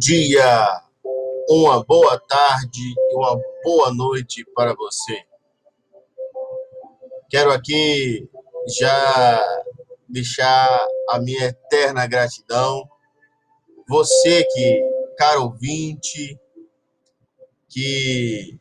[0.00, 0.82] dia,
[1.46, 5.22] uma boa tarde e uma boa noite para você.
[7.28, 8.26] Quero aqui
[8.80, 9.44] já
[10.08, 12.88] deixar a minha eterna gratidão.
[13.86, 14.80] Você que,
[15.18, 16.40] caro ouvinte,
[17.68, 18.58] que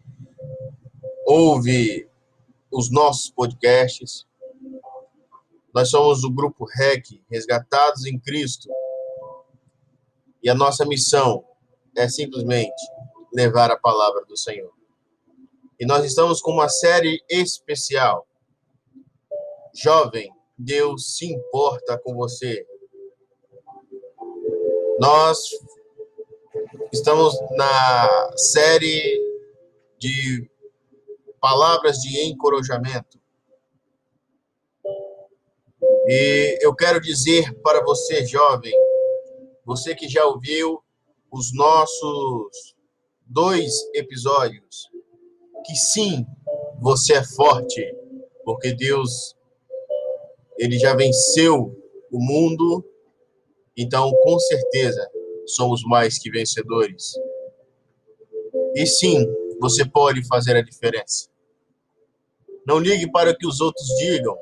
[1.25, 2.05] ouve
[2.69, 4.27] os nossos podcasts.
[5.73, 8.67] Nós somos o grupo REC, Resgatados em Cristo.
[10.41, 11.43] E a nossa missão
[11.95, 12.81] é simplesmente
[13.33, 14.71] levar a palavra do Senhor.
[15.79, 18.27] E nós estamos com uma série especial.
[19.73, 22.65] Jovem, Deus se importa com você.
[24.99, 25.39] Nós
[26.91, 29.19] estamos na série
[29.97, 30.49] de
[31.39, 33.19] palavras de encorajamento.
[36.07, 38.73] E eu quero dizer para você, jovem,
[39.69, 40.83] você que já ouviu
[41.31, 42.75] os nossos
[43.23, 44.89] dois episódios,
[45.63, 46.25] que sim,
[46.81, 47.95] você é forte,
[48.43, 49.35] porque Deus
[50.57, 51.79] ele já venceu
[52.11, 52.83] o mundo,
[53.77, 55.07] então com certeza
[55.45, 57.13] somos mais que vencedores.
[58.73, 59.23] E sim,
[59.61, 61.29] você pode fazer a diferença.
[62.65, 64.35] Não ligue para o que os outros digam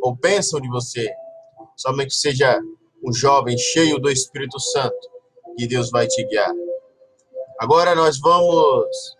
[0.00, 1.12] ou pensam de você.
[1.76, 2.60] Somente seja
[3.06, 5.08] um jovem cheio do Espírito Santo
[5.56, 6.52] e Deus vai te guiar.
[7.60, 9.16] Agora nós vamos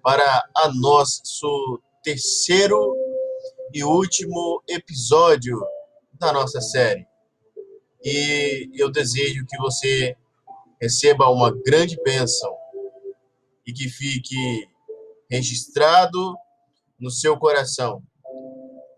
[0.00, 2.96] para nosso terceiro
[3.74, 5.60] e último episódio
[6.20, 7.04] da nossa série.
[8.04, 10.16] E eu desejo que você
[10.80, 12.56] receba uma grande bênção
[13.66, 14.68] e que fique
[15.28, 16.34] registrado
[16.98, 18.02] no seu coração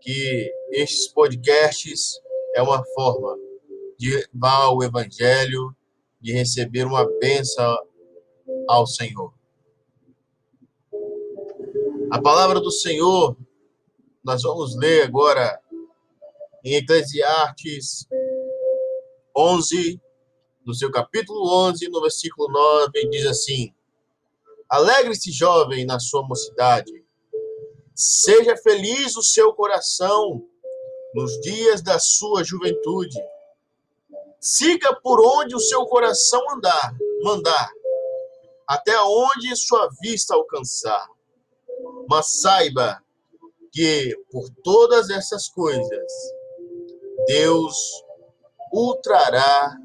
[0.01, 2.19] que estes podcasts
[2.55, 3.44] é uma forma
[3.97, 5.75] de levar o evangelho,
[6.21, 7.77] de receber uma bênção
[8.67, 9.33] ao Senhor.
[12.11, 13.35] A palavra do Senhor,
[14.23, 15.59] nós vamos ler agora
[16.63, 18.07] em Eclesiastes
[19.35, 20.01] 11,
[20.65, 23.73] no seu capítulo 11, no versículo 9, diz assim:
[24.69, 27.05] Alegre-se, jovem, na sua mocidade.
[27.93, 30.43] Seja feliz o seu coração
[31.13, 33.17] nos dias da sua juventude.
[34.45, 37.67] Siga por onde o seu coração andar, mandar,
[38.67, 41.03] até onde sua vista alcançar.
[42.07, 43.01] Mas saiba
[43.71, 46.13] que por todas essas coisas
[47.25, 47.75] Deus
[48.71, 49.75] o trará,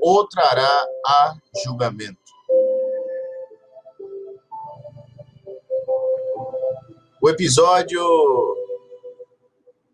[0.00, 1.34] o trará a
[1.64, 2.20] julgamento.
[7.20, 8.00] O episódio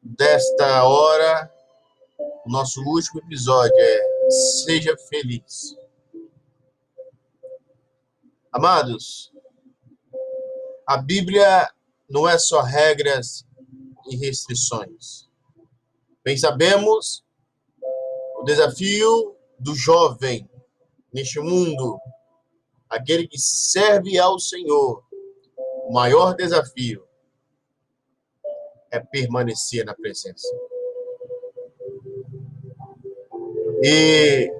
[0.03, 1.51] desta hora,
[2.47, 5.77] o nosso último episódio é Seja Feliz.
[8.53, 9.33] Amados,
[10.87, 11.69] a Bíblia
[12.09, 13.45] não é só regras
[14.09, 15.29] e restrições.
[16.25, 17.25] Bem sabemos
[18.37, 20.49] o desafio do jovem
[21.13, 21.99] neste mundo,
[22.89, 25.03] aquele que serve ao Senhor,
[25.89, 27.05] o maior desafio
[28.93, 30.47] é permanecer na presença.
[33.83, 34.51] E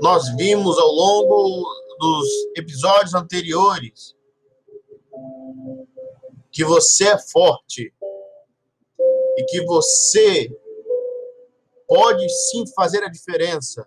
[0.00, 1.66] nós vimos ao longo
[1.98, 4.16] dos episódios anteriores
[6.52, 7.92] que você é forte
[9.36, 10.50] e que você
[11.86, 13.86] pode sim fazer a diferença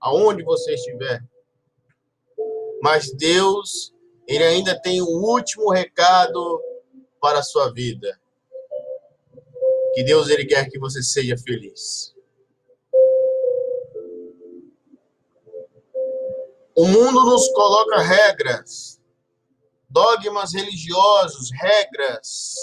[0.00, 1.22] aonde você estiver.
[2.82, 3.94] Mas Deus,
[4.26, 6.62] ele ainda tem um último recado
[7.20, 8.20] para a sua vida.
[9.94, 12.13] Que Deus ele quer que você seja feliz.
[16.76, 19.00] O mundo nos coloca regras,
[19.88, 22.54] dogmas religiosos, regras.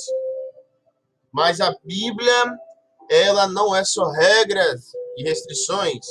[1.31, 2.59] Mas a Bíblia,
[3.09, 6.05] ela não é só regras e restrições.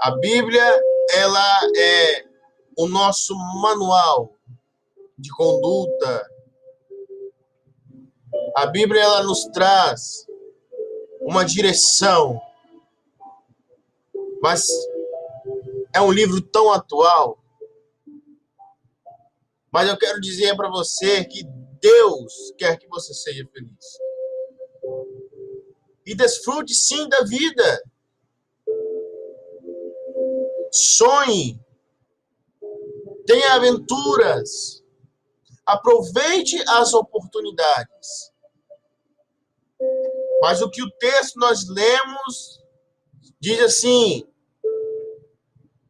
[0.00, 2.24] A Bíblia, ela é
[2.76, 4.32] o nosso manual
[5.16, 6.28] de conduta,
[8.56, 10.26] a Bíblia ela nos traz
[11.20, 12.40] uma direção,
[14.40, 14.66] mas
[15.92, 17.42] é um livro tão atual.
[19.70, 21.44] Mas eu quero dizer para você que
[21.80, 23.98] Deus quer que você seja feliz.
[26.06, 27.82] E desfrute sim da vida.
[30.72, 31.60] Sonhe.
[33.26, 34.82] Tenha aventuras.
[35.66, 38.32] Aproveite as oportunidades.
[40.40, 42.58] Mas o que o texto nós lemos
[43.40, 44.27] Diz assim: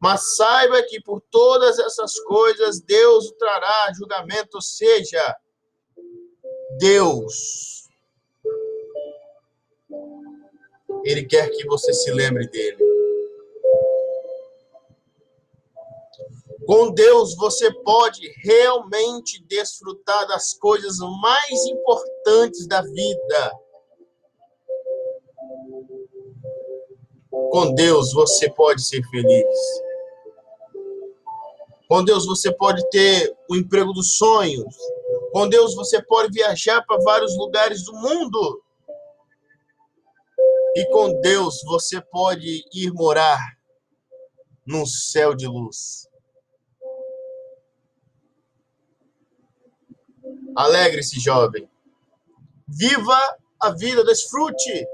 [0.01, 5.35] Mas saiba que por todas essas coisas Deus trará julgamento, ou seja,
[6.77, 7.89] Deus.
[11.03, 12.89] Ele quer que você se lembre dele.
[16.65, 23.51] Com Deus você pode realmente desfrutar das coisas mais importantes da vida.
[27.51, 29.88] Com Deus você pode ser feliz.
[31.89, 34.75] Com Deus você pode ter o emprego dos sonhos.
[35.31, 38.63] Com Deus você pode viajar para vários lugares do mundo.
[40.75, 43.39] E com Deus você pode ir morar
[44.67, 46.07] num céu de luz.
[50.55, 51.67] Alegre-se, jovem.
[52.67, 53.19] Viva
[53.59, 54.85] a vida, desfrute.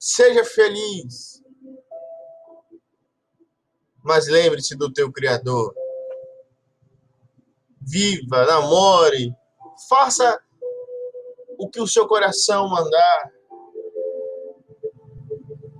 [0.00, 1.37] Seja feliz.
[4.08, 5.74] Mas lembre-se do teu Criador.
[7.78, 9.34] Viva, namore,
[9.86, 10.40] faça
[11.58, 13.30] o que o seu coração mandar.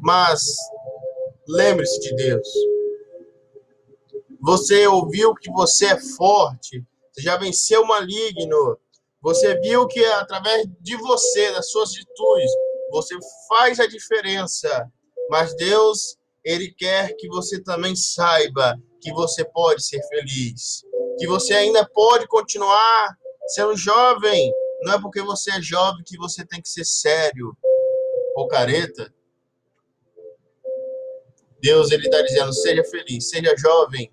[0.03, 0.43] Mas
[1.49, 2.47] lembre-se de Deus.
[4.43, 8.79] Você ouviu que você é forte, você já venceu o maligno.
[9.23, 12.51] Você viu que através de você, das suas atitudes,
[12.91, 13.17] você
[13.49, 14.87] faz a diferença.
[15.31, 16.19] Mas Deus,
[16.49, 20.83] Ele quer que você também saiba que você pode ser feliz.
[21.19, 23.17] Que você ainda pode continuar
[23.49, 24.53] sendo jovem.
[24.83, 27.57] Não é porque você é jovem que você tem que ser sério
[28.35, 29.13] ou careta.
[31.61, 34.13] Deus, Ele está dizendo: seja feliz, seja jovem,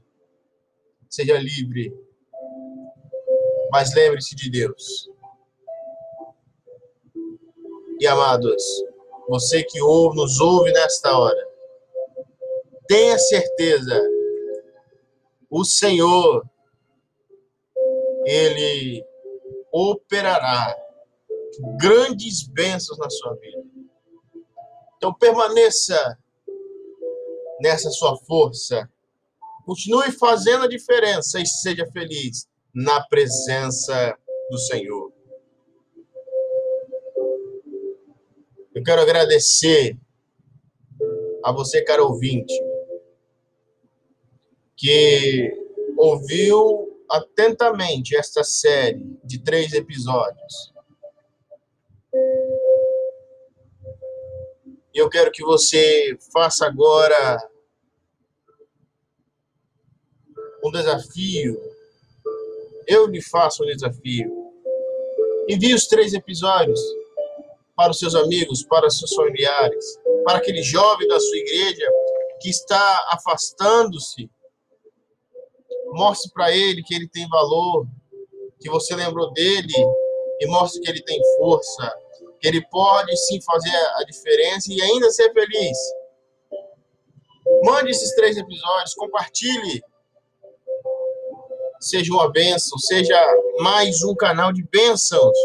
[1.10, 1.94] seja livre
[3.76, 5.10] mas lembre-se de Deus.
[8.00, 8.64] E amados,
[9.28, 11.45] você que ouve, nos ouve nesta hora,
[12.88, 14.02] tenha certeza,
[15.50, 16.46] o Senhor,
[18.26, 19.04] Ele
[19.72, 20.76] operará
[21.78, 23.64] grandes bênçãos na sua vida.
[24.98, 26.18] Então permaneça
[27.62, 28.90] nessa sua força.
[29.66, 34.18] Continue fazendo a diferença e seja feliz na presença
[34.50, 35.12] do Senhor.
[38.74, 39.98] Eu quero agradecer
[41.44, 42.54] a você, caro ouvinte,
[44.86, 45.52] que
[45.98, 50.74] ouviu atentamente esta série de três episódios.
[54.94, 57.50] E eu quero que você faça agora
[60.64, 61.76] um desafio
[62.88, 64.52] eu lhe faço um desafio.
[65.50, 66.80] Envie os três episódios
[67.76, 71.86] para os seus amigos, para os seus familiares, para aquele jovem da sua igreja
[72.42, 74.30] que está afastando-se.
[75.96, 77.88] Mostre para ele que ele tem valor,
[78.60, 79.74] que você lembrou dele
[80.42, 81.90] e mostre que ele tem força,
[82.42, 85.78] que ele pode sim fazer a diferença e ainda ser feliz.
[87.64, 89.82] Mande esses três episódios, compartilhe
[91.80, 93.18] seja uma bênção, seja
[93.60, 95.38] mais um canal de bênçãos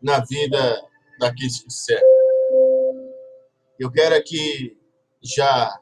[0.00, 0.82] na vida
[1.18, 2.08] daqueles que servem.
[3.78, 4.78] Eu quero aqui
[5.22, 5.78] já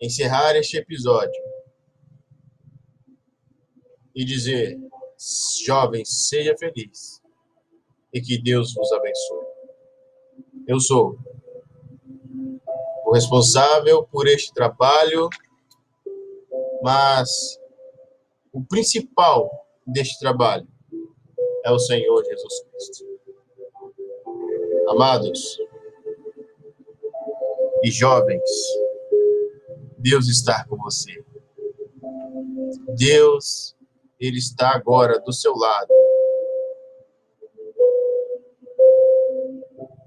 [0.00, 1.57] encerrar este episódio
[4.18, 4.76] e dizer:
[5.64, 7.22] jovens, seja feliz
[8.12, 9.46] e que Deus vos abençoe.
[10.66, 11.16] Eu sou
[13.06, 15.28] o responsável por este trabalho,
[16.82, 17.60] mas
[18.52, 19.48] o principal
[19.86, 20.66] deste trabalho
[21.64, 23.06] é o Senhor Jesus Cristo.
[24.88, 25.58] Amados
[27.84, 28.50] e jovens,
[29.96, 31.24] Deus está com você.
[32.96, 33.77] Deus,
[34.20, 35.92] Ele está agora do seu lado.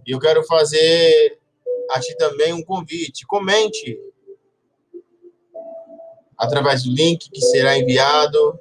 [0.05, 1.39] E eu quero fazer
[1.91, 3.25] a ti também um convite.
[3.25, 3.99] Comente
[6.37, 8.59] através do link que será enviado.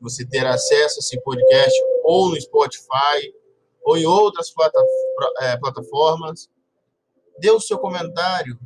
[0.00, 3.34] Você terá acesso a esse podcast ou no Spotify
[3.84, 4.52] ou em outras
[5.40, 6.48] é, plataformas.
[7.38, 8.58] Dê o seu comentário.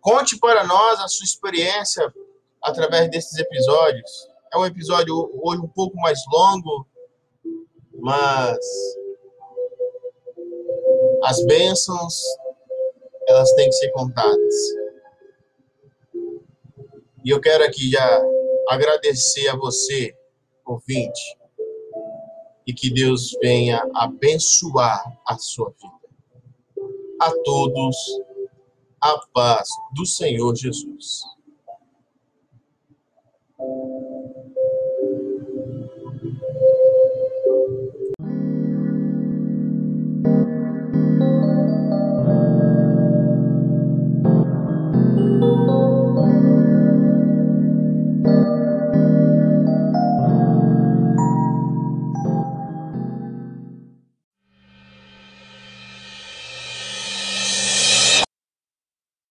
[0.00, 2.12] Conte para nós a sua experiência
[2.62, 4.28] através desses episódios.
[4.52, 6.86] É um episódio hoje um pouco mais longo,
[7.94, 8.58] mas
[11.24, 12.22] as bênçãos
[13.28, 14.54] elas têm que ser contadas.
[17.24, 18.22] E eu quero aqui já
[18.68, 20.16] agradecer a você,
[20.64, 21.38] ouvinte,
[22.66, 25.98] e que Deus venha abençoar a sua vida.
[27.20, 27.96] a todos
[29.00, 31.22] a paz do Senhor Jesus.
[33.58, 34.27] Thank you.